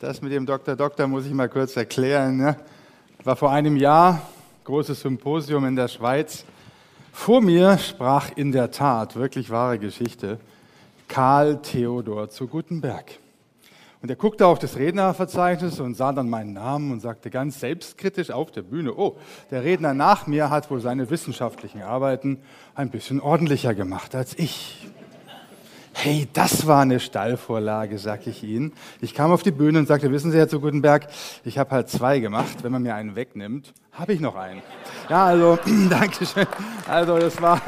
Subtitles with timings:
[0.00, 0.76] Das mit dem Dr.
[0.76, 2.36] Doktor muss ich mal kurz erklären.
[2.36, 2.56] Ne?
[3.24, 4.22] War vor einem Jahr
[4.62, 6.44] großes Symposium in der Schweiz.
[7.12, 10.38] Vor mir sprach in der Tat, wirklich wahre Geschichte,
[11.08, 13.18] Karl Theodor zu Gutenberg.
[14.00, 18.30] Und er guckte auf das Rednerverzeichnis und sah dann meinen Namen und sagte ganz selbstkritisch
[18.30, 19.16] auf der Bühne, oh,
[19.50, 22.38] der Redner nach mir hat wohl seine wissenschaftlichen Arbeiten
[22.76, 24.86] ein bisschen ordentlicher gemacht als ich.
[26.00, 28.72] Hey, das war eine Stallvorlage, sag ich Ihnen.
[29.00, 31.08] Ich kam auf die Bühne und sagte, wissen Sie, Herr zu Gutenberg,
[31.44, 32.62] ich habe halt zwei gemacht.
[32.62, 34.62] Wenn man mir einen wegnimmt, habe ich noch einen.
[35.10, 35.58] Ja, also,
[35.90, 36.46] danke schön.
[36.86, 37.60] Also, das war,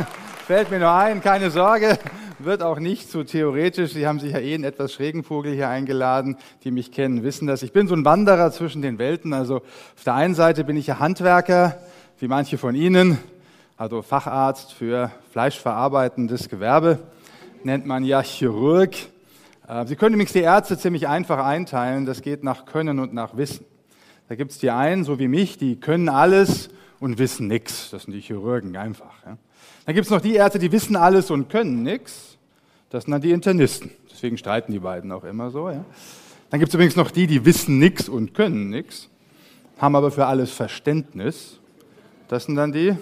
[0.46, 1.98] fällt mir nur ein, keine Sorge
[2.38, 3.94] wird auch nicht so theoretisch.
[3.94, 6.36] Sie haben sich ja eh einen etwas schrägen Vogel hier eingeladen.
[6.62, 7.64] Die mich kennen, wissen das.
[7.64, 9.32] Ich bin so ein Wanderer zwischen den Welten.
[9.32, 11.78] Also auf der einen Seite bin ich ja Handwerker,
[12.20, 13.18] wie manche von Ihnen,
[13.76, 17.00] also Facharzt für fleischverarbeitendes Gewerbe
[17.64, 18.94] nennt man ja Chirurg.
[19.68, 22.06] Äh, Sie können übrigens die Ärzte ziemlich einfach einteilen.
[22.06, 23.64] Das geht nach Können und nach Wissen.
[24.28, 27.90] Da gibt es die einen, so wie mich, die können alles und wissen nichts.
[27.90, 29.14] Das sind die Chirurgen einfach.
[29.86, 32.38] Dann gibt es noch die Ärzte, die wissen alles und können nichts.
[32.90, 33.90] Das sind dann die Internisten.
[34.10, 35.68] Deswegen streiten die beiden auch immer so.
[35.68, 39.08] Dann gibt es übrigens noch die, die wissen nichts und können nichts,
[39.78, 41.58] haben aber für alles Verständnis.
[42.28, 42.96] Das sind dann die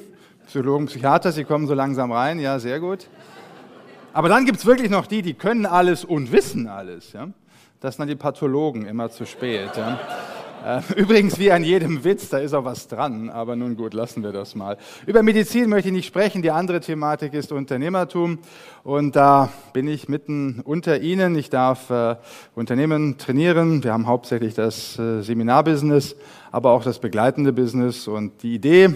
[0.47, 1.33] Psychologen, Psychiater.
[1.33, 2.39] Sie kommen so langsam rein.
[2.39, 3.09] Ja, sehr gut.
[4.13, 7.13] Aber dann gibt es wirklich noch die, die können alles und wissen alles.
[7.13, 7.29] Ja?
[7.81, 9.71] Das sind dann die Pathologen, immer zu spät.
[9.77, 9.99] Ja?
[10.65, 14.25] Äh, übrigens, wie an jedem Witz, da ist auch was dran, aber nun gut, lassen
[14.25, 14.77] wir das mal.
[15.07, 18.39] Über Medizin möchte ich nicht sprechen, die andere Thematik ist Unternehmertum
[18.83, 21.37] und da bin ich mitten unter Ihnen.
[21.37, 22.17] Ich darf äh,
[22.57, 26.17] Unternehmen trainieren, wir haben hauptsächlich das äh, Seminarbusiness,
[26.51, 28.95] aber auch das begleitende Business und die Idee,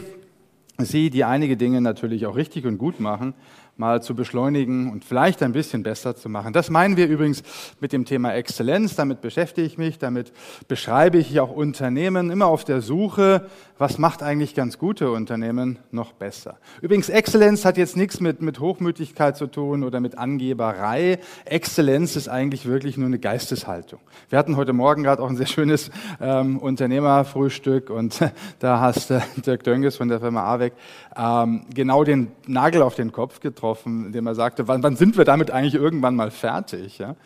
[0.79, 3.35] Sie, die einige Dinge natürlich auch richtig und gut machen,
[3.77, 6.53] mal zu beschleunigen und vielleicht ein bisschen besser zu machen.
[6.53, 7.43] Das meinen wir übrigens
[7.81, 8.97] mit dem Thema Exzellenz.
[8.97, 10.33] Damit beschäftige ich mich, damit
[10.69, 13.49] beschreibe ich auch Unternehmen immer auf der Suche,
[13.83, 16.57] was macht eigentlich ganz gute Unternehmen noch besser.
[16.83, 21.19] Übrigens, Exzellenz hat jetzt nichts mit, mit Hochmütigkeit zu tun oder mit Angeberei.
[21.45, 23.99] Exzellenz ist eigentlich wirklich nur eine Geisteshaltung.
[24.31, 28.21] Wir hatten heute Morgen gerade auch ein sehr schönes ähm, Unternehmerfrühstück und
[28.61, 30.75] da hast äh, Dirk Dönges von der Firma AWEC
[31.17, 35.25] ähm, genau den Nagel auf den Kopf getroffen indem er sagte, wann, wann sind wir
[35.25, 36.99] damit eigentlich irgendwann mal fertig?
[36.99, 37.17] Ja?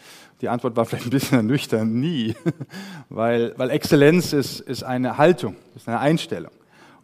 [0.40, 2.34] Die Antwort war vielleicht ein bisschen ernüchternd, nie,
[3.08, 6.52] weil, weil Exzellenz ist, ist eine Haltung, ist eine Einstellung.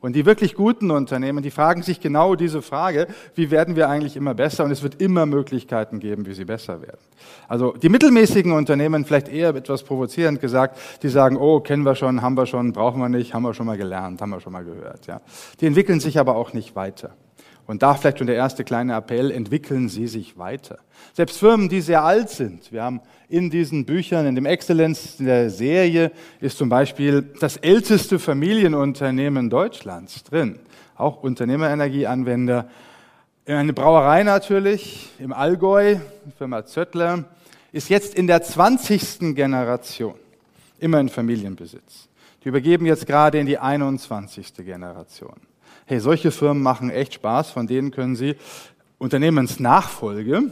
[0.02, 3.06] Und die wirklich guten Unternehmen, die fragen sich genau diese Frage,
[3.36, 4.64] wie werden wir eigentlich immer besser?
[4.64, 6.98] Und es wird immer Möglichkeiten geben, wie sie besser werden.
[7.46, 12.20] Also die mittelmäßigen Unternehmen, vielleicht eher etwas provozierend gesagt, die sagen, oh, kennen wir schon,
[12.20, 14.64] haben wir schon, brauchen wir nicht, haben wir schon mal gelernt, haben wir schon mal
[14.64, 15.06] gehört.
[15.06, 15.20] Ja.
[15.60, 17.14] Die entwickeln sich aber auch nicht weiter.
[17.66, 20.78] Und da vielleicht schon der erste kleine Appell, entwickeln Sie sich weiter.
[21.14, 22.72] Selbst Firmen, die sehr alt sind.
[22.72, 27.56] Wir haben in diesen Büchern, in dem Excellence in der Serie, ist zum Beispiel das
[27.56, 30.58] älteste Familienunternehmen Deutschlands drin.
[30.96, 32.68] Auch Unternehmerenergieanwender.
[33.46, 35.96] Eine Brauerei natürlich, im Allgäu,
[36.38, 37.24] Firma Zöttler,
[37.72, 39.34] ist jetzt in der 20.
[39.34, 40.14] Generation,
[40.78, 42.08] immer in Familienbesitz.
[42.44, 44.54] Die übergeben jetzt gerade in die 21.
[44.56, 45.36] Generation.
[45.86, 48.36] Hey, solche Firmen machen echt Spaß, von denen können Sie
[48.98, 50.50] Unternehmensnachfolge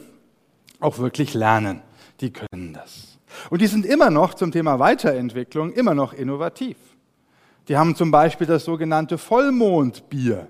[0.80, 1.82] auch wirklich lernen.
[2.20, 3.18] Die können das.
[3.48, 6.76] Und die sind immer noch zum Thema Weiterentwicklung immer noch innovativ.
[7.68, 10.48] Die haben zum Beispiel das sogenannte Vollmondbier.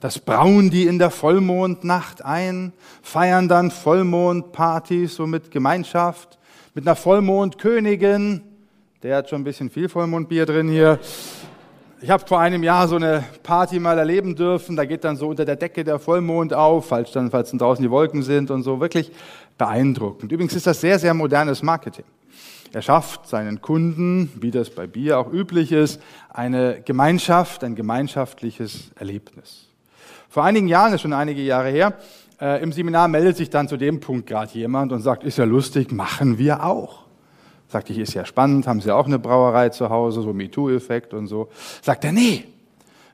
[0.00, 2.72] Das brauen die in der Vollmondnacht ein,
[3.02, 6.38] feiern dann Vollmondpartys so mit Gemeinschaft,
[6.74, 8.42] mit einer Vollmondkönigin.
[9.02, 10.98] Der hat schon ein bisschen viel Vollmondbier drin hier.
[12.04, 14.76] Ich habe vor einem Jahr so eine Party mal erleben dürfen.
[14.76, 17.82] Da geht dann so unter der Decke der Vollmond auf, falls dann, falls dann draußen
[17.82, 18.78] die Wolken sind und so.
[18.78, 19.10] Wirklich
[19.56, 20.30] beeindruckend.
[20.30, 22.04] Übrigens ist das sehr, sehr modernes Marketing.
[22.74, 25.98] Er schafft seinen Kunden, wie das bei Bier auch üblich ist,
[26.28, 29.70] eine Gemeinschaft, ein gemeinschaftliches Erlebnis.
[30.28, 31.94] Vor einigen Jahren, ist schon einige Jahre her,
[32.38, 35.44] äh, im Seminar meldet sich dann zu dem Punkt gerade jemand und sagt, ist ja
[35.44, 37.03] lustig, machen wir auch.
[37.68, 41.26] Sagte ich, ist ja spannend, haben Sie auch eine Brauerei zu Hause, so MeToo-Effekt und
[41.26, 41.48] so.
[41.82, 42.44] Sagt er, nee,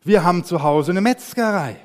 [0.05, 1.77] wir haben zu Hause eine Metzgerei.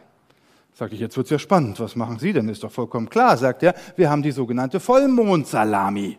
[0.74, 2.50] Sagte ich, jetzt wird's ja spannend, was machen Sie denn?
[2.50, 6.18] Ist doch vollkommen klar, sagt er, wir haben die sogenannte Vollmondsalami.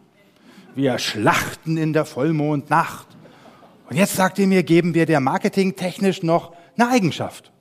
[0.75, 3.06] Wir schlachten in der Vollmondnacht.
[3.88, 7.52] Und jetzt sagt ihr mir, geben wir der marketingtechnisch noch eine Eigenschaft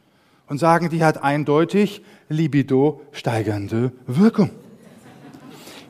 [0.47, 4.51] und sagen, die hat eindeutig libido steigernde Wirkung.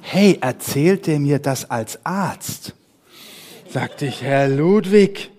[0.01, 2.75] Hey, erzählt er mir das als Arzt?
[3.75, 5.31] Sagte ich, Herr Ludwig,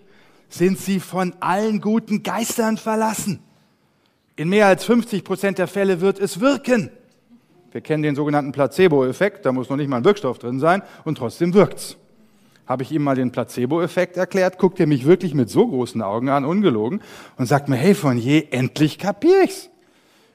[0.50, 3.40] sind Sie von allen guten Geistern verlassen?
[4.36, 6.90] In mehr als 50 Prozent der Fälle wird es wirken.
[7.72, 11.16] Wir kennen den sogenannten Placebo-Effekt, da muss noch nicht mal ein Wirkstoff drin sein und
[11.16, 11.96] trotzdem wirkt's.
[12.66, 16.28] Habe ich ihm mal den Placebo-Effekt erklärt, guckt er mich wirklich mit so großen Augen
[16.28, 17.00] an, ungelogen,
[17.38, 19.70] und sagt mir, hey von je, endlich kapier ich's.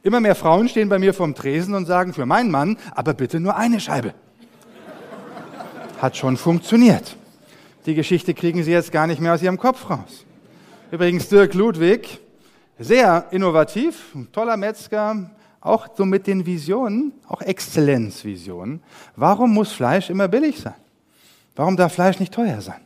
[0.02, 3.40] Immer mehr Frauen stehen bei mir vorm Tresen und sagen, für meinen Mann, aber bitte
[3.40, 4.16] nur eine Scheibe.
[6.00, 7.16] Hat schon funktioniert.
[7.86, 10.26] Die Geschichte kriegen Sie jetzt gar nicht mehr aus Ihrem Kopf raus.
[10.92, 12.20] Übrigens, Dirk Ludwig,
[12.78, 15.32] sehr innovativ, toller Metzger,
[15.62, 18.82] auch so mit den Visionen, auch Exzellenzvisionen.
[19.16, 20.76] Warum muss Fleisch immer billig sein?
[21.56, 22.82] Warum darf Fleisch nicht teuer sein?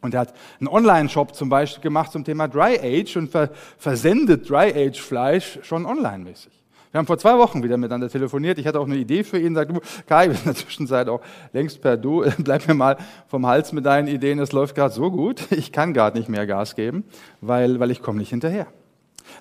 [0.00, 3.30] Und er hat einen Online-Shop zum Beispiel gemacht zum Thema Dry Age und
[3.78, 6.59] versendet Dry Age Fleisch schon online-mäßig.
[6.92, 8.58] Wir haben vor zwei Wochen wieder miteinander telefoniert.
[8.58, 9.54] Ich hatte auch eine Idee für ihn.
[9.54, 11.20] Sagt du, Kai, wir sind in der Zwischenzeit auch
[11.52, 12.24] längst per Du.
[12.38, 12.96] Bleib mir mal
[13.28, 14.40] vom Hals mit deinen Ideen.
[14.40, 15.46] Es läuft gerade so gut.
[15.52, 17.04] Ich kann gerade nicht mehr Gas geben,
[17.40, 18.66] weil, weil ich komme nicht hinterher.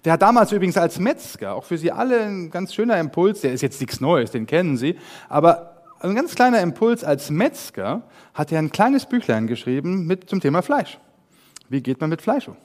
[0.05, 3.53] Der hat damals übrigens als Metzger, auch für Sie alle ein ganz schöner Impuls, der
[3.53, 4.97] ist jetzt nichts Neues, den kennen Sie,
[5.29, 8.03] aber ein ganz kleiner Impuls als Metzger
[8.33, 10.99] hat er ein kleines Büchlein geschrieben mit zum Thema Fleisch.
[11.67, 12.55] Wie geht man mit Fleisch um?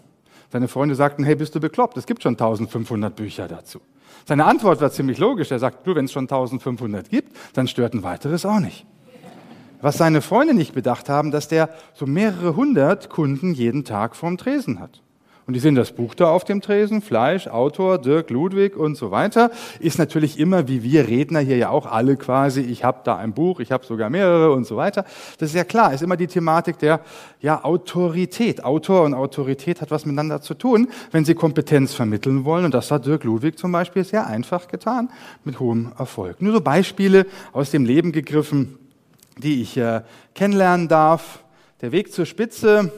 [0.52, 1.96] Seine Freunde sagten, hey, bist du bekloppt?
[1.96, 3.80] Es gibt schon 1500 Bücher dazu.
[4.26, 5.50] Seine Antwort war ziemlich logisch.
[5.50, 8.86] Er sagt, du, wenn es schon 1500 gibt, dann stört ein weiteres auch nicht.
[9.80, 14.38] Was seine Freunde nicht bedacht haben, dass der so mehrere hundert Kunden jeden Tag vorm
[14.38, 15.02] Tresen hat.
[15.46, 19.10] Und die sehen das Buch da auf dem Tresen, Fleisch, Autor, Dirk Ludwig und so
[19.10, 19.50] weiter.
[19.78, 23.34] Ist natürlich immer, wie wir Redner hier ja auch alle quasi, ich habe da ein
[23.34, 25.04] Buch, ich habe sogar mehrere und so weiter.
[25.38, 27.00] Das ist ja klar, ist immer die Thematik der
[27.40, 28.64] ja, Autorität.
[28.64, 32.64] Autor und Autorität hat was miteinander zu tun, wenn sie Kompetenz vermitteln wollen.
[32.64, 35.10] Und das hat Dirk Ludwig zum Beispiel sehr einfach getan,
[35.44, 36.40] mit hohem Erfolg.
[36.40, 38.78] Nur so Beispiele aus dem Leben gegriffen,
[39.36, 40.00] die ich äh,
[40.34, 41.40] kennenlernen darf.
[41.82, 42.92] Der Weg zur Spitze,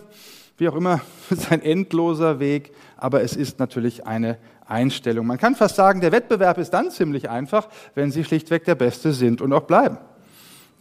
[0.58, 1.00] wie auch immer,
[1.30, 5.26] ist ein endloser Weg, aber es ist natürlich eine Einstellung.
[5.26, 9.12] Man kann fast sagen, der Wettbewerb ist dann ziemlich einfach, wenn Sie schlichtweg der Beste
[9.12, 9.98] sind und auch bleiben.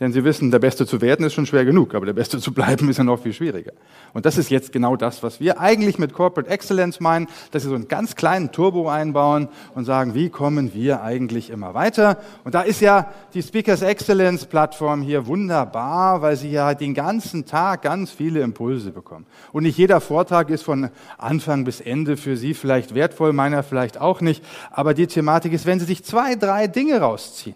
[0.01, 2.53] Denn Sie wissen, der Beste zu werden ist schon schwer genug, aber der Beste zu
[2.53, 3.71] bleiben ist ja noch viel schwieriger.
[4.13, 7.69] Und das ist jetzt genau das, was wir eigentlich mit Corporate Excellence meinen, dass Sie
[7.69, 12.17] so einen ganz kleinen Turbo einbauen und sagen, wie kommen wir eigentlich immer weiter?
[12.43, 17.45] Und da ist ja die Speakers Excellence Plattform hier wunderbar, weil Sie ja den ganzen
[17.45, 19.25] Tag ganz viele Impulse bekommen.
[19.53, 24.01] Und nicht jeder Vortrag ist von Anfang bis Ende für Sie vielleicht wertvoll, meiner vielleicht
[24.01, 24.43] auch nicht.
[24.71, 27.55] Aber die Thematik ist, wenn Sie sich zwei, drei Dinge rausziehen,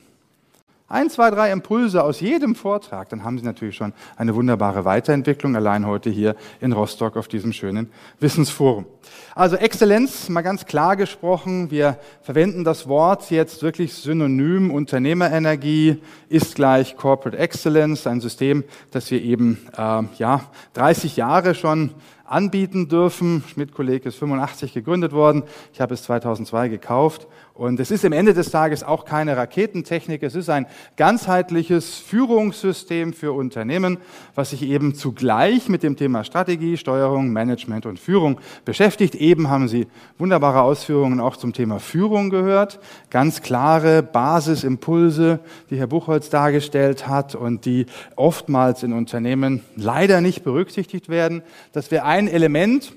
[0.90, 5.56] ein, zwei, drei Impulse aus jedem Vortrag, dann haben Sie natürlich schon eine wunderbare Weiterentwicklung,
[5.56, 8.86] allein heute hier in Rostock auf diesem schönen Wissensforum.
[9.36, 14.72] Also Exzellenz, mal ganz klar gesprochen, wir verwenden das Wort jetzt wirklich synonym.
[14.72, 20.42] Unternehmerenergie ist gleich Corporate Excellence, ein System, das wir eben äh, ja
[20.74, 21.92] 30 Jahre schon
[22.30, 23.44] anbieten dürfen.
[23.48, 25.44] Schmidt-Kolleg ist 85 gegründet worden.
[25.74, 27.28] Ich habe es 2002 gekauft.
[27.54, 30.24] Und es ist am Ende des Tages auch keine Raketentechnik.
[30.24, 30.66] Es ist ein
[30.96, 33.98] ganzheitliches Führungssystem für Unternehmen,
[34.36, 38.99] was sich eben zugleich mit dem Thema Strategie, Steuerung, Management und Führung beschäftigt.
[39.00, 39.88] Eben haben Sie
[40.18, 42.80] wunderbare Ausführungen auch zum Thema Führung gehört.
[43.10, 45.40] Ganz klare Basisimpulse,
[45.70, 47.86] die Herr Buchholz dargestellt hat und die
[48.18, 51.44] oftmals in Unternehmen leider nicht berücksichtigt werden.
[51.72, 52.94] Das wäre ein Element.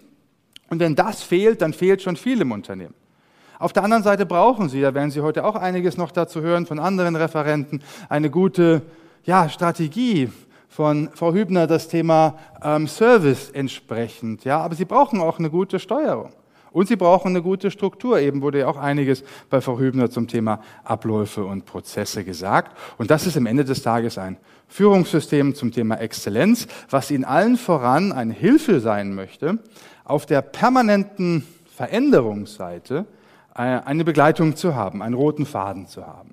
[0.70, 2.94] Und wenn das fehlt, dann fehlt schon viel im Unternehmen.
[3.60, 6.66] Auf der anderen Seite brauchen Sie, da werden Sie heute auch einiges noch dazu hören
[6.66, 8.82] von anderen Referenten, eine gute
[9.24, 10.30] ja, Strategie
[10.72, 14.44] von Frau Hübner, das Thema ähm, Service entsprechend.
[14.44, 16.32] Ja, aber Sie brauchen auch eine gute Steuerung.
[16.70, 18.18] Und Sie brauchen eine gute Struktur.
[18.18, 22.74] Eben wurde ja auch einiges bei Frau Hübner zum Thema Abläufe und Prozesse gesagt.
[22.96, 24.38] Und das ist am Ende des Tages ein
[24.68, 29.58] Führungssystem zum Thema Exzellenz, was Ihnen allen voran eine Hilfe sein möchte,
[30.04, 33.04] auf der permanenten Veränderungsseite
[33.54, 36.31] äh, eine Begleitung zu haben, einen roten Faden zu haben.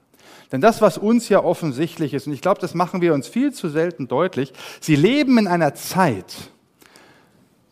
[0.52, 3.54] Denn das, was uns ja offensichtlich ist, und ich glaube, das machen wir uns viel
[3.54, 6.36] zu selten deutlich, Sie leben in einer Zeit,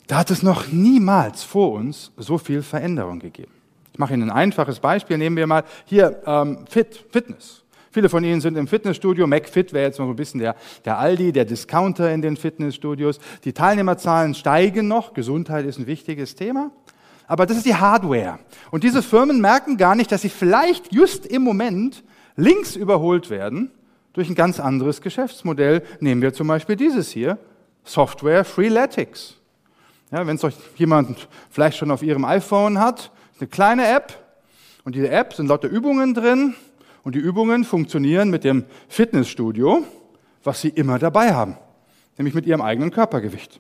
[0.08, 3.52] da hat es noch niemals vor uns so viel Veränderung gegeben.
[3.92, 5.18] Ich mache Ihnen ein einfaches Beispiel.
[5.18, 7.64] Nehmen wir mal hier ähm, Fit, Fitness.
[7.92, 9.26] Viele von Ihnen sind im Fitnessstudio.
[9.26, 13.20] McFit wäre jetzt noch ein bisschen der, der Aldi, der Discounter in den Fitnessstudios.
[13.44, 15.14] Die Teilnehmerzahlen steigen noch.
[15.14, 16.70] Gesundheit ist ein wichtiges Thema.
[17.26, 18.40] Aber das ist die Hardware.
[18.70, 22.04] Und diese Firmen merken gar nicht, dass sie vielleicht just im Moment
[22.38, 23.72] links überholt werden
[24.14, 25.84] durch ein ganz anderes Geschäftsmodell.
[26.00, 27.38] Nehmen wir zum Beispiel dieses hier,
[27.84, 29.36] Software Freeletics.
[30.12, 34.14] Ja, Wenn es euch jemand vielleicht schon auf ihrem iPhone hat, eine kleine App
[34.86, 36.56] und diese App sind lauter Übungen drin
[37.04, 39.84] und die Übungen funktionieren mit dem Fitnessstudio,
[40.44, 41.58] was sie immer dabei haben,
[42.18, 43.60] nämlich mit ihrem eigenen Körpergewicht.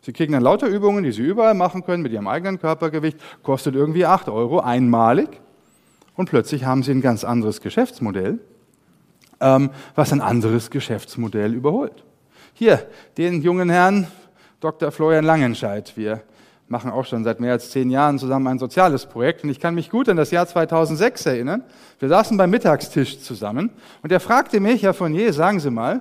[0.00, 3.76] Sie kriegen dann lauter Übungen, die Sie überall machen können mit Ihrem eigenen Körpergewicht, kostet
[3.76, 5.28] irgendwie 8 Euro einmalig
[6.16, 8.38] und plötzlich haben Sie ein ganz anderes Geschäftsmodell,
[9.40, 12.04] ähm, was ein anderes Geschäftsmodell überholt.
[12.54, 14.06] Hier, den jungen Herrn,
[14.60, 14.92] Dr.
[14.92, 15.92] Florian Langenscheid.
[15.96, 16.22] Wir
[16.68, 19.74] machen auch schon seit mehr als zehn Jahren zusammen ein soziales Projekt und ich kann
[19.74, 21.64] mich gut an das Jahr 2006 erinnern.
[21.98, 23.70] Wir saßen beim Mittagstisch zusammen
[24.02, 26.00] und er fragte mich, Herr Fournier, sagen Sie mal,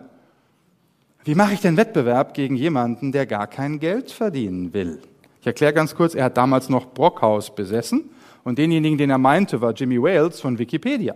[1.24, 5.00] wie mache ich den Wettbewerb gegen jemanden, der gar kein Geld verdienen will?
[5.40, 8.10] Ich erkläre ganz kurz, er hat damals noch Brockhaus besessen
[8.44, 11.16] und denjenigen, den er meinte, war Jimmy Wales von Wikipedia.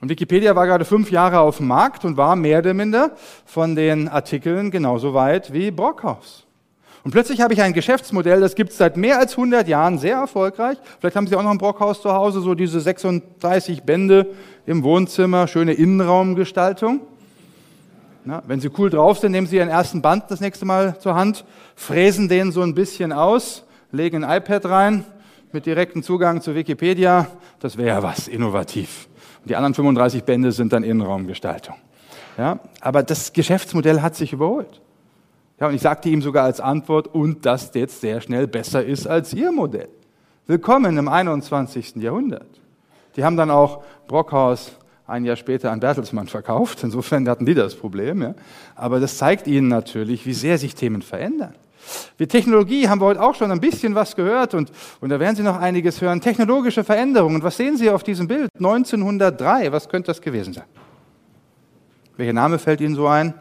[0.00, 3.12] Und Wikipedia war gerade fünf Jahre auf dem Markt und war mehr oder minder
[3.44, 6.46] von den Artikeln genauso weit wie Brockhaus.
[7.02, 10.16] Und plötzlich habe ich ein Geschäftsmodell, das gibt es seit mehr als 100 Jahren, sehr
[10.16, 10.78] erfolgreich.
[10.98, 14.26] Vielleicht haben Sie auch noch ein Brockhaus zu Hause, so diese 36 Bände
[14.66, 17.00] im Wohnzimmer, schöne Innenraumgestaltung.
[18.24, 21.14] Na, wenn Sie cool drauf sind, nehmen Sie Ihren ersten Band das nächste Mal zur
[21.14, 21.44] Hand,
[21.74, 25.04] fräsen den so ein bisschen aus, legen ein iPad rein
[25.52, 27.26] mit direktem Zugang zu Wikipedia.
[27.58, 29.08] Das wäre was, innovativ.
[29.40, 31.74] Und die anderen 35 Bände sind dann Innenraumgestaltung.
[32.38, 34.80] Ja, aber das Geschäftsmodell hat sich überholt.
[35.58, 39.06] Ja, und ich sagte ihm sogar als Antwort, und das jetzt sehr schnell besser ist
[39.06, 39.88] als Ihr Modell.
[40.46, 41.96] Willkommen im 21.
[41.96, 42.60] Jahrhundert.
[43.16, 44.72] Die haben dann auch Brockhaus
[45.06, 46.82] ein Jahr später an Bertelsmann verkauft.
[46.84, 48.22] Insofern hatten die das Problem.
[48.22, 48.34] Ja.
[48.76, 51.54] Aber das zeigt Ihnen natürlich, wie sehr sich Themen verändern.
[52.18, 54.70] Wie Technologie haben wir heute auch schon ein bisschen was gehört und,
[55.00, 56.20] und da werden Sie noch einiges hören.
[56.20, 57.42] Technologische Veränderungen.
[57.42, 58.50] Was sehen Sie auf diesem Bild?
[58.56, 59.72] 1903.
[59.72, 60.64] Was könnte das gewesen sein?
[62.16, 63.34] Welcher Name fällt Ihnen so ein?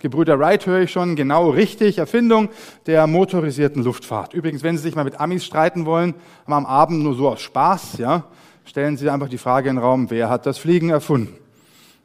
[0.00, 2.50] Gebrüder Wright höre ich schon, genau richtig, Erfindung
[2.86, 4.32] der motorisierten Luftfahrt.
[4.32, 6.14] Übrigens, wenn Sie sich mal mit Amis streiten wollen,
[6.46, 8.24] am Abend nur so aus Spaß, ja,
[8.64, 11.36] stellen Sie einfach die Frage in den Raum, wer hat das Fliegen erfunden?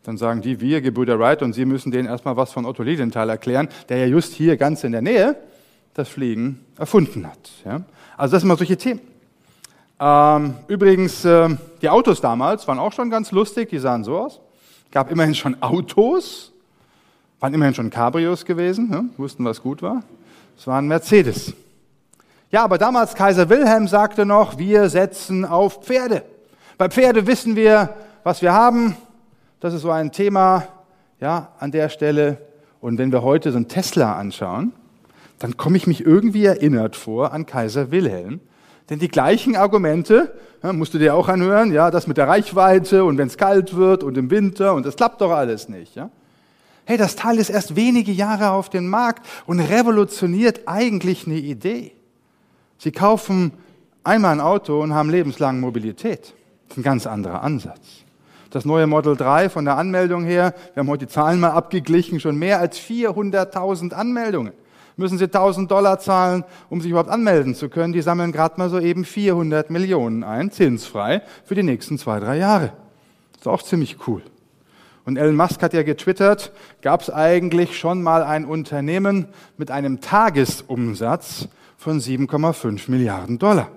[0.03, 3.29] Dann sagen die, wir, Gebrüder Wright, und Sie müssen denen erstmal was von Otto Lilienthal
[3.29, 5.37] erklären, der ja just hier ganz in der Nähe
[5.93, 7.51] das Fliegen erfunden hat.
[7.65, 7.81] Ja?
[8.17, 8.99] Also das sind mal solche Themen.
[9.99, 11.49] Ähm, übrigens, äh,
[11.81, 14.41] die Autos damals waren auch schon ganz lustig, die sahen so aus.
[14.91, 16.51] Gab immerhin schon Autos,
[17.39, 19.03] waren immerhin schon Cabrios gewesen, ja?
[19.17, 20.03] wussten, was gut war.
[20.57, 21.53] Es waren Mercedes.
[22.51, 26.23] Ja, aber damals Kaiser Wilhelm sagte noch, wir setzen auf Pferde.
[26.77, 28.97] Bei Pferde wissen wir, was wir haben.
[29.63, 30.67] Das ist so ein Thema,
[31.21, 32.37] ja, an der Stelle.
[32.81, 34.73] Und wenn wir heute so einen Tesla anschauen,
[35.39, 38.41] dann komme ich mich irgendwie erinnert vor an Kaiser Wilhelm.
[38.89, 43.05] Denn die gleichen Argumente, ja, musst du dir auch anhören, ja, das mit der Reichweite
[43.05, 46.09] und wenn es kalt wird und im Winter und das klappt doch alles nicht, ja.
[46.83, 51.93] Hey, das Teil ist erst wenige Jahre auf dem Markt und revolutioniert eigentlich eine Idee.
[52.79, 53.53] Sie kaufen
[54.03, 56.33] einmal ein Auto und haben lebenslang Mobilität.
[56.67, 58.02] Das ist ein ganz anderer Ansatz.
[58.53, 62.19] Das neue Model 3 von der Anmeldung her, wir haben heute die Zahlen mal abgeglichen,
[62.19, 64.53] schon mehr als 400.000 Anmeldungen.
[64.95, 67.93] Müssen Sie 1000 Dollar zahlen, um sich überhaupt anmelden zu können.
[67.93, 72.37] Die sammeln gerade mal so eben 400 Millionen ein, zinsfrei, für die nächsten zwei, drei
[72.37, 72.73] Jahre.
[73.35, 74.21] Ist auch ziemlich cool.
[75.03, 76.51] Und Elon Musk hat ja getwittert,
[76.83, 83.69] gab es eigentlich schon mal ein Unternehmen mit einem Tagesumsatz von 7,5 Milliarden Dollar.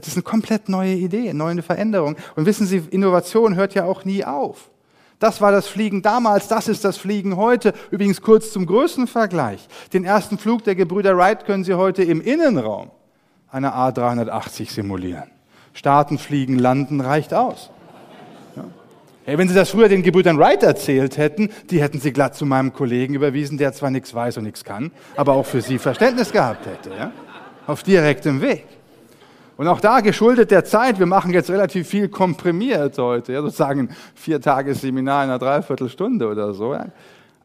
[0.00, 2.16] Das ist eine komplett neue Idee, eine neue Veränderung.
[2.34, 4.70] Und wissen Sie, Innovation hört ja auch nie auf.
[5.18, 7.72] Das war das Fliegen damals, das ist das Fliegen heute.
[7.90, 9.66] Übrigens kurz zum Größenvergleich.
[9.92, 12.90] Den ersten Flug der Gebrüder Wright können Sie heute im Innenraum
[13.50, 15.30] einer A380 simulieren.
[15.72, 17.70] Starten, fliegen, landen reicht aus.
[18.56, 18.64] Ja.
[19.24, 22.44] Hey, wenn Sie das früher den Gebrüdern Wright erzählt hätten, die hätten Sie glatt zu
[22.44, 26.30] meinem Kollegen überwiesen, der zwar nichts weiß und nichts kann, aber auch für Sie Verständnis
[26.30, 26.90] gehabt hätte.
[26.90, 27.12] Ja?
[27.66, 28.64] Auf direktem Weg.
[29.56, 33.90] Und auch da geschuldet der Zeit, wir machen jetzt relativ viel komprimiert heute, ja, sozusagen
[34.14, 36.86] vier Tage Seminar in einer Dreiviertelstunde oder so, ja.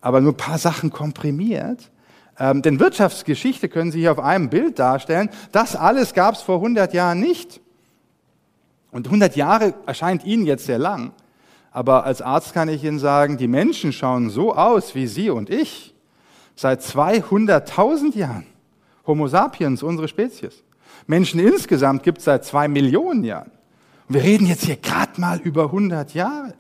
[0.02, 1.90] aber nur ein paar Sachen komprimiert.
[2.38, 5.30] Ähm, denn Wirtschaftsgeschichte können Sie hier auf einem Bild darstellen.
[5.52, 7.62] Das alles gab es vor 100 Jahren nicht.
[8.92, 11.14] Und 100 Jahre erscheint Ihnen jetzt sehr lang.
[11.72, 15.50] Aber als Arzt kann ich Ihnen sagen, die Menschen schauen so aus wie Sie und
[15.50, 15.94] ich
[16.56, 18.46] seit 200.000 Jahren.
[19.08, 20.64] Homo sapiens, unsere Spezies.
[21.08, 23.52] Menschen insgesamt gibt es seit zwei Millionen Jahren.
[24.08, 26.54] Und wir reden jetzt hier gerade mal über 100 Jahre.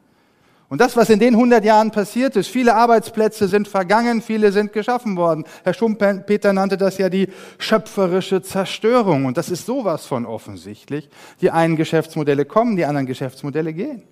[0.72, 4.72] Und das, was in den 100 Jahren passiert ist, viele Arbeitsplätze sind vergangen, viele sind
[4.72, 5.44] geschaffen worden.
[5.66, 9.26] Herr Schumpeter nannte das ja die schöpferische Zerstörung.
[9.26, 11.10] Und das ist sowas von offensichtlich.
[11.42, 14.04] Die einen Geschäftsmodelle kommen, die anderen Geschäftsmodelle gehen.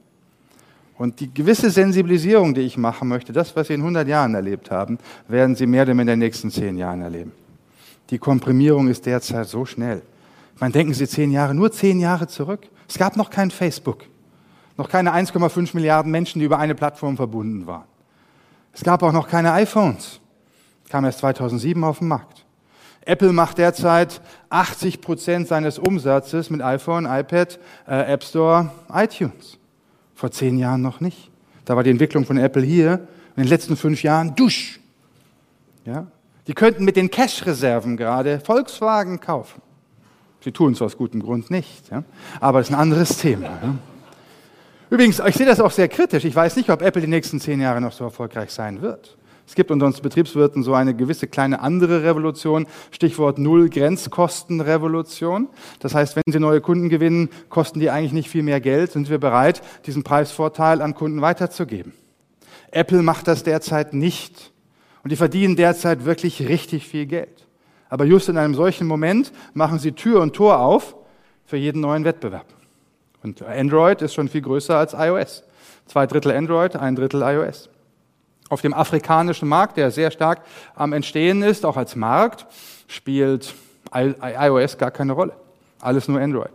[0.97, 4.69] Und die gewisse Sensibilisierung, die ich machen möchte, das, was Sie in 100 Jahren erlebt
[4.69, 4.97] haben,
[5.29, 7.31] werden Sie mehr oder weniger in den nächsten 10 Jahren erleben.
[8.09, 10.01] Die Komprimierung ist derzeit so schnell.
[10.59, 12.67] Man denken Sie zehn Jahre, nur zehn Jahre zurück.
[12.87, 14.05] Es gab noch kein Facebook,
[14.77, 17.85] noch keine 1,5 Milliarden Menschen, die über eine Plattform verbunden waren.
[18.73, 20.19] Es gab auch noch keine iPhones.
[20.89, 22.45] Kam erst 2007 auf den Markt.
[23.05, 29.57] Apple macht derzeit 80 Prozent seines Umsatzes mit iPhone, iPad, äh, App Store, iTunes.
[30.13, 31.31] Vor zehn Jahren noch nicht.
[31.65, 34.79] Da war die Entwicklung von Apple hier in den letzten fünf Jahren dusch.
[35.85, 36.07] Ja?
[36.47, 39.61] Die könnten mit den Cash-Reserven gerade Volkswagen kaufen.
[40.41, 41.89] Sie tun es aus gutem Grund nicht.
[41.91, 42.03] Ja?
[42.39, 43.59] Aber es ist ein anderes Thema.
[43.61, 43.75] Ja?
[44.89, 46.25] Übrigens, ich sehe das auch sehr kritisch.
[46.25, 49.17] Ich weiß nicht, ob Apple die nächsten zehn Jahre noch so erfolgreich sein wird.
[49.49, 55.49] Es gibt unter uns Betriebswirten so eine gewisse kleine andere Revolution, Stichwort Null-Grenzkosten-Revolution.
[55.79, 59.09] Das heißt, wenn Sie neue Kunden gewinnen, kosten die eigentlich nicht viel mehr Geld, sind
[59.09, 61.93] wir bereit, diesen Preisvorteil an Kunden weiterzugeben.
[62.69, 64.51] Apple macht das derzeit nicht.
[65.03, 67.47] Und die verdienen derzeit wirklich richtig viel Geld.
[67.89, 70.95] Aber just in einem solchen Moment machen sie Tür und Tor auf
[71.45, 72.45] für jeden neuen Wettbewerb.
[73.23, 75.43] Und Android ist schon viel größer als iOS.
[75.87, 77.69] Zwei Drittel Android, ein Drittel iOS.
[78.49, 80.41] Auf dem afrikanischen Markt, der sehr stark
[80.75, 82.45] am Entstehen ist, auch als Markt,
[82.87, 83.53] spielt
[83.93, 85.33] iOS gar keine Rolle.
[85.81, 86.51] Alles nur Android.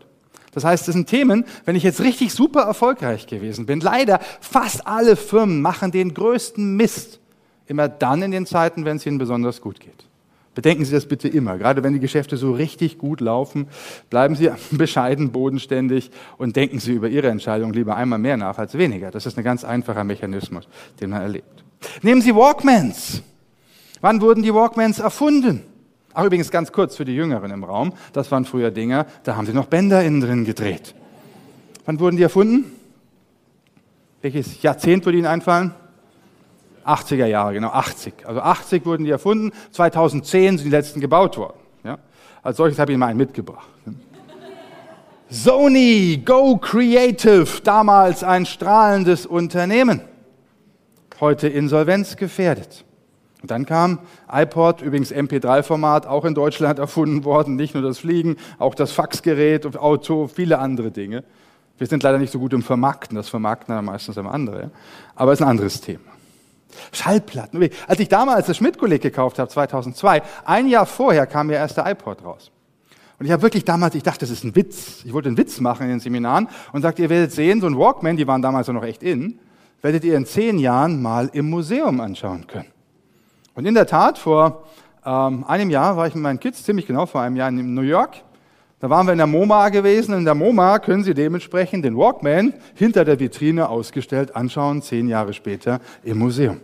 [0.53, 4.87] Das heißt, das sind Themen, wenn ich jetzt richtig super erfolgreich gewesen bin, leider fast
[4.87, 7.19] alle Firmen machen den größten Mist.
[7.67, 10.07] Immer dann in den Zeiten, wenn es ihnen besonders gut geht.
[10.55, 11.59] Bedenken Sie das bitte immer.
[11.59, 13.67] Gerade wenn die Geschäfte so richtig gut laufen,
[14.11, 18.79] bleiben Sie bescheiden, bodenständig und denken Sie über Ihre Entscheidung lieber einmal mehr nach als
[18.79, 19.11] weniger.
[19.11, 20.69] Das ist ein ganz einfacher Mechanismus,
[21.01, 21.65] den man erlebt.
[22.03, 23.23] Nehmen Sie Walkmans.
[24.01, 25.63] Wann wurden die Walkmans erfunden?
[26.13, 27.93] Ach, übrigens ganz kurz für die Jüngeren im Raum.
[28.13, 30.95] Das waren früher Dinger, da haben sie noch Bänder innen drin gedreht.
[31.87, 32.67] Wann wurden die erfunden?
[34.23, 35.75] Welches Jahrzehnt würde Ihnen einfallen?
[36.85, 38.27] 80er Jahre, genau, 80.
[38.27, 41.59] Also 80 wurden die erfunden, 2010 sind die letzten gebaut worden.
[41.85, 41.99] Ja?
[42.43, 43.69] Als solches habe ich mal einen mitgebracht.
[45.31, 50.03] Sony Go Creative, damals ein strahlendes Unternehmen
[51.21, 52.85] heute insolvenzgefährdet.
[53.43, 53.99] Und dann kam
[54.33, 59.77] iPod, übrigens MP3-Format, auch in Deutschland erfunden worden, nicht nur das Fliegen, auch das Faxgerät,
[59.77, 61.25] Auto, viele andere Dinge.
[61.77, 64.71] Wir sind leider nicht so gut im Vermarkten, das Vermarkten dann meistens am andere,
[65.15, 66.14] aber es ist ein anderes Thema.
[66.93, 67.69] Schallplatten.
[67.87, 71.87] Als ich damals das Schmidt-Kolleg gekauft habe, 2002, ein Jahr vorher kam mir erst der
[71.87, 72.51] iPod raus.
[73.19, 75.05] Und ich habe wirklich damals, ich dachte, das ist ein Witz.
[75.05, 77.79] Ich wollte einen Witz machen in den Seminaren und sagte, ihr werdet sehen, so ein
[77.79, 79.39] Walkman, die waren damals noch echt in,
[79.83, 82.73] werdet ihr in zehn Jahren mal im Museum anschauen können.
[83.55, 84.65] Und in der Tat, vor
[85.07, 87.83] ähm, einem Jahr war ich mit meinen Kids, ziemlich genau vor einem Jahr in New
[87.83, 88.17] York.
[88.85, 90.13] Da waren wir in der MoMA gewesen.
[90.13, 95.33] In der MoMA können Sie dementsprechend den Walkman hinter der Vitrine ausgestellt anschauen, zehn Jahre
[95.33, 96.61] später im Museum.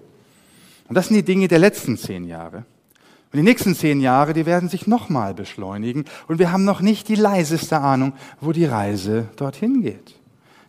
[0.87, 2.59] Und das sind die Dinge der letzten zehn Jahre.
[2.59, 6.04] Und die nächsten zehn Jahre, die werden sich nochmal beschleunigen.
[6.28, 10.14] Und wir haben noch nicht die leiseste Ahnung, wo die Reise dorthin geht.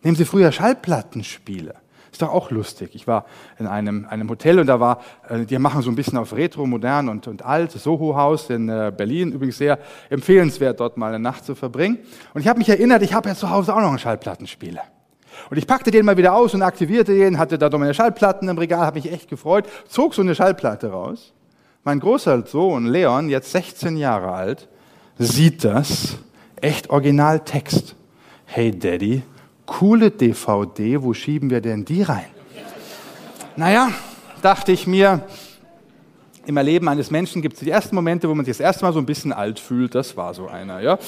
[0.04, 1.76] Nehmen Sie früher Schallplattenspiele.
[2.12, 2.92] Ist doch auch lustig.
[2.94, 3.26] Ich war
[3.58, 6.66] in einem, einem Hotel und da war, äh, die machen so ein bisschen auf Retro,
[6.66, 9.32] modern und, und alt, Soho-Haus in äh, Berlin.
[9.32, 12.00] Übrigens sehr empfehlenswert, dort mal eine Nacht zu verbringen.
[12.34, 14.84] Und ich habe mich erinnert, ich habe ja zu Hause auch noch einen Schallplattenspieler.
[15.50, 18.58] Und ich packte den mal wieder aus und aktivierte den, hatte da meine Schallplatten im
[18.58, 21.34] Regal, habe mich echt gefreut, zog so eine Schallplatte raus.
[21.84, 24.68] Mein großer Sohn Leon, jetzt 16 Jahre alt,
[25.18, 26.18] sieht das,
[26.58, 27.96] echt Originaltext.
[28.46, 29.24] Hey Daddy,
[29.72, 32.26] coole DVD, wo schieben wir denn die rein?
[33.56, 33.90] Naja,
[34.42, 35.22] dachte ich mir,
[36.46, 38.92] im Erleben eines Menschen gibt es die ersten Momente, wo man sich das erste Mal
[38.92, 39.96] so ein bisschen alt fühlt.
[39.96, 40.82] Das war so einer.
[40.82, 41.00] Ja?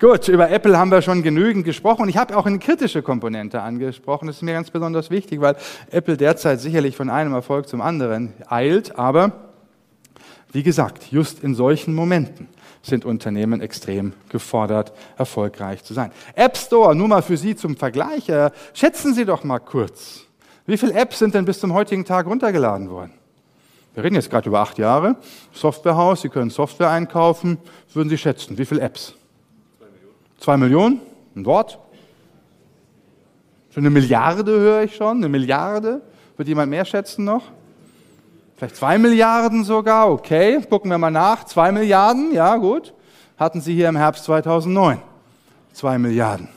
[0.00, 2.08] Gut, über Apple haben wir schon genügend gesprochen.
[2.08, 4.26] Ich habe auch eine kritische Komponente angesprochen.
[4.26, 5.56] Das ist mir ganz besonders wichtig, weil
[5.90, 8.98] Apple derzeit sicherlich von einem Erfolg zum anderen eilt.
[8.98, 9.32] Aber
[10.50, 12.48] wie gesagt, just in solchen Momenten
[12.88, 16.10] sind Unternehmen extrem gefordert, erfolgreich zu sein.
[16.34, 18.30] App Store, nur mal für Sie zum Vergleich.
[18.74, 20.22] Schätzen Sie doch mal kurz.
[20.66, 23.12] Wie viele Apps sind denn bis zum heutigen Tag runtergeladen worden?
[23.94, 25.16] Wir reden jetzt gerade über acht Jahre.
[25.52, 27.58] Softwarehaus, Sie können Software einkaufen.
[27.94, 29.14] Würden Sie schätzen, wie viele Apps?
[29.78, 30.14] Zwei Millionen.
[30.38, 31.00] Zwei Millionen?
[31.36, 31.78] Ein Wort?
[33.70, 35.16] Schon eine Milliarde höre ich schon.
[35.16, 36.02] Eine Milliarde?
[36.36, 37.44] Wird jemand mehr schätzen noch?
[38.58, 41.44] Vielleicht zwei Milliarden sogar, okay, gucken wir mal nach.
[41.44, 42.92] Zwei Milliarden, ja gut.
[43.36, 44.98] Hatten Sie hier im Herbst 2009.
[45.72, 46.48] Zwei Milliarden.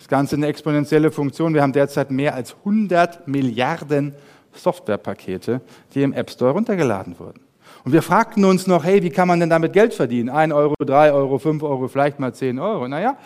[0.00, 1.54] Das Ganze eine exponentielle Funktion.
[1.54, 4.16] Wir haben derzeit mehr als 100 Milliarden
[4.54, 5.60] Softwarepakete,
[5.94, 7.40] die im App Store runtergeladen wurden.
[7.84, 10.30] Und wir fragten uns noch, hey, wie kann man denn damit Geld verdienen?
[10.30, 12.88] Ein Euro, drei Euro, fünf Euro, vielleicht mal zehn Euro.
[12.88, 13.18] Naja,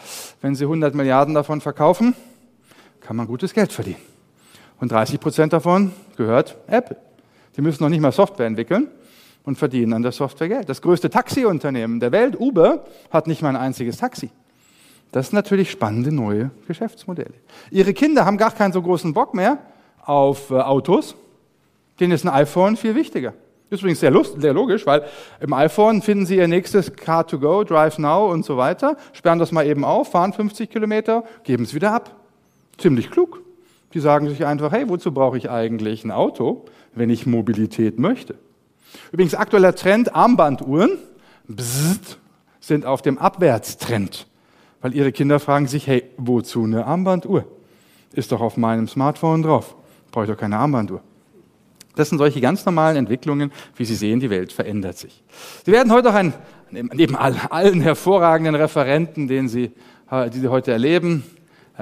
[0.42, 2.14] wenn Sie 100 Milliarden davon verkaufen,
[3.00, 4.02] kann man gutes Geld verdienen.
[4.78, 6.98] Und 30 Prozent davon gehört Apple.
[7.60, 8.88] Die müssen noch nicht mal Software entwickeln
[9.44, 10.70] und verdienen an der Software Geld.
[10.70, 14.30] Das größte Taxiunternehmen der Welt, Uber, hat nicht mal ein einziges Taxi.
[15.12, 17.34] Das sind natürlich spannende neue Geschäftsmodelle.
[17.70, 19.58] Ihre Kinder haben gar keinen so großen Bock mehr
[20.00, 21.14] auf äh, Autos.
[22.00, 23.34] Denen ist ein iPhone viel wichtiger.
[23.68, 25.04] Ist übrigens sehr, lust, sehr logisch, weil
[25.40, 29.66] im iPhone finden Sie Ihr nächstes Car2Go, Drive Now und so weiter, sperren das mal
[29.66, 32.16] eben auf, fahren 50 Kilometer, geben es wieder ab.
[32.78, 33.42] Ziemlich klug.
[33.92, 38.36] Die sagen sich einfach, hey, wozu brauche ich eigentlich ein Auto, wenn ich Mobilität möchte?
[39.12, 40.98] Übrigens aktueller Trend, Armbanduhren
[41.48, 42.18] bzzzt,
[42.60, 44.26] sind auf dem Abwärtstrend,
[44.80, 47.44] weil ihre Kinder fragen sich, hey, wozu eine Armbanduhr?
[48.12, 49.76] Ist doch auf meinem Smartphone drauf.
[50.10, 51.00] Brauche ich doch keine Armbanduhr.
[51.96, 55.22] Das sind solche ganz normalen Entwicklungen, wie Sie sehen, die Welt verändert sich.
[55.64, 56.32] Sie werden heute auch ein,
[56.70, 59.72] neben allen hervorragenden Referenten, den Sie,
[60.32, 61.24] die Sie heute erleben,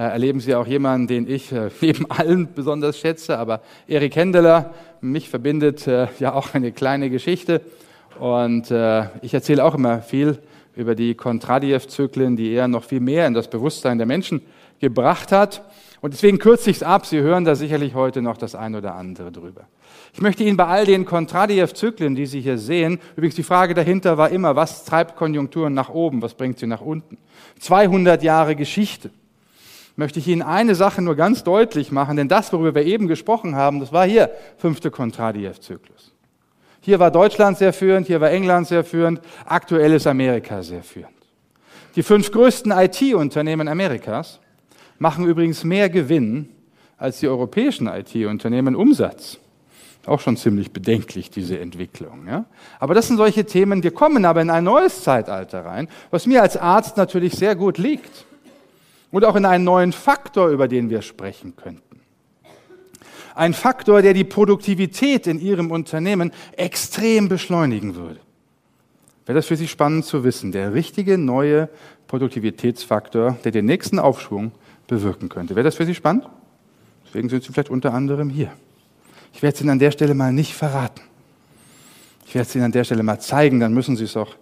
[0.00, 5.28] erleben Sie auch jemanden, den ich äh, neben allen besonders schätze, aber Erik Hendeler, mich
[5.28, 7.61] verbindet äh, ja auch eine kleine Geschichte
[8.18, 8.72] und
[9.22, 10.38] ich erzähle auch immer viel
[10.74, 14.42] über die Kontradiev-Zyklen, die er noch viel mehr in das Bewusstsein der Menschen
[14.80, 15.62] gebracht hat.
[16.00, 17.06] Und deswegen kürze ich es ab.
[17.06, 19.66] Sie hören da sicherlich heute noch das ein oder andere drüber.
[20.12, 24.18] Ich möchte Ihnen bei all den Kontradiev-Zyklen, die Sie hier sehen, übrigens die Frage dahinter
[24.18, 27.18] war immer, was treibt Konjunkturen nach oben, was bringt sie nach unten?
[27.58, 29.11] 200 Jahre Geschichte
[29.98, 33.56] möchte ich Ihnen eine Sache nur ganz deutlich machen, denn das, worüber wir eben gesprochen
[33.56, 36.12] haben, das war hier fünfte Kontradiev-Zyklus.
[36.80, 41.16] Hier war Deutschland sehr führend, hier war England sehr führend, aktuell ist Amerika sehr führend.
[41.96, 44.38] Die fünf größten IT-Unternehmen Amerikas
[45.00, 46.48] machen übrigens mehr Gewinn
[46.96, 49.38] als die europäischen IT-Unternehmen Umsatz.
[50.06, 52.28] Auch schon ziemlich bedenklich, diese Entwicklung.
[52.28, 52.44] Ja?
[52.78, 56.40] Aber das sind solche Themen, wir kommen aber in ein neues Zeitalter rein, was mir
[56.40, 58.26] als Arzt natürlich sehr gut liegt
[59.10, 62.00] und auch in einen neuen Faktor, über den wir sprechen könnten.
[63.34, 68.20] Ein Faktor, der die Produktivität in Ihrem Unternehmen extrem beschleunigen würde.
[69.26, 71.68] Wäre das für Sie spannend zu wissen, der richtige neue
[72.08, 74.52] Produktivitätsfaktor, der den nächsten Aufschwung
[74.88, 75.54] bewirken könnte.
[75.54, 76.26] Wäre das für Sie spannend?
[77.06, 78.50] Deswegen sind Sie vielleicht unter anderem hier.
[79.32, 81.02] Ich werde es Ihnen an der Stelle mal nicht verraten.
[82.26, 84.34] Ich werde es Ihnen an der Stelle mal zeigen, dann müssen Sie es auch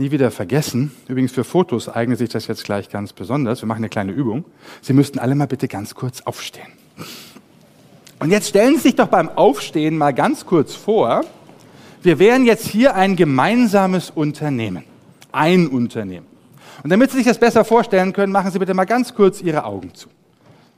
[0.00, 0.90] nie wieder vergessen.
[1.06, 3.62] Übrigens für Fotos eignet sich das jetzt gleich ganz besonders.
[3.62, 4.44] Wir machen eine kleine Übung.
[4.80, 6.66] Sie müssten alle mal bitte ganz kurz aufstehen.
[8.18, 11.22] Und jetzt stellen Sie sich doch beim Aufstehen mal ganz kurz vor,
[12.02, 14.84] wir wären jetzt hier ein gemeinsames Unternehmen.
[15.32, 16.26] Ein Unternehmen.
[16.82, 19.64] Und damit Sie sich das besser vorstellen können, machen Sie bitte mal ganz kurz Ihre
[19.64, 20.08] Augen zu.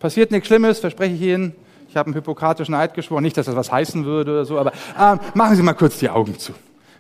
[0.00, 1.54] Passiert nichts Schlimmes, verspreche ich Ihnen.
[1.88, 3.22] Ich habe einen hypokratischen Eid geschworen.
[3.22, 6.10] Nicht, dass das was heißen würde oder so, aber äh, machen Sie mal kurz die
[6.10, 6.52] Augen zu.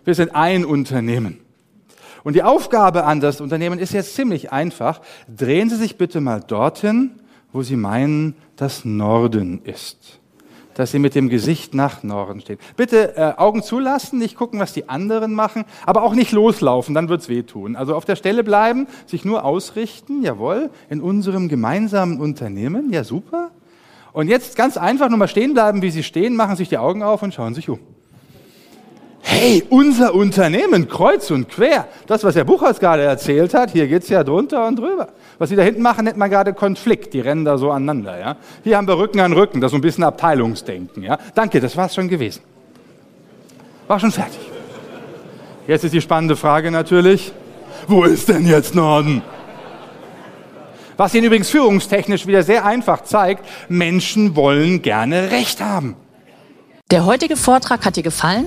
[0.04, 1.41] Wir sind ein Unternehmen.
[2.24, 5.00] Und die Aufgabe an das Unternehmen ist jetzt ziemlich einfach.
[5.28, 7.12] Drehen Sie sich bitte mal dorthin,
[7.52, 10.20] wo Sie meinen, dass Norden ist.
[10.74, 12.58] Dass Sie mit dem Gesicht nach Norden stehen.
[12.76, 17.08] Bitte äh, Augen zulassen, nicht gucken, was die anderen machen, aber auch nicht loslaufen, dann
[17.08, 17.76] wird's wehtun.
[17.76, 23.50] Also auf der Stelle bleiben, sich nur ausrichten, jawohl, in unserem gemeinsamen Unternehmen, ja super.
[24.12, 27.22] Und jetzt ganz einfach nochmal stehen bleiben, wie Sie stehen, machen sich die Augen auf
[27.22, 27.80] und schauen sich um
[29.32, 31.88] hey, unser Unternehmen, kreuz und quer.
[32.06, 35.08] Das, was Herr Buchholz gerade erzählt hat, hier geht's ja drunter und drüber.
[35.38, 37.14] Was Sie da hinten machen, nennt man gerade Konflikt.
[37.14, 38.18] Die rennen da so aneinander.
[38.18, 38.36] Ja?
[38.62, 41.02] Hier haben wir Rücken an Rücken, das ist so ein bisschen Abteilungsdenken.
[41.02, 41.18] Ja?
[41.34, 42.42] Danke, das war's schon gewesen.
[43.88, 44.40] War schon fertig.
[45.66, 47.32] Jetzt ist die spannende Frage natürlich,
[47.88, 49.22] wo ist denn jetzt Norden?
[50.96, 55.96] Was Ihnen übrigens führungstechnisch wieder sehr einfach zeigt, Menschen wollen gerne Recht haben.
[56.90, 58.46] Der heutige Vortrag hat dir gefallen?